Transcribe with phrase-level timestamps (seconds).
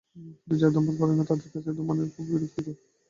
[0.37, 2.75] কিন্তু যঁারা ধূমপান করেন না, তাঁদের কাছে ধূমপানের ধোঁয়া খুব বিরক্তিকর।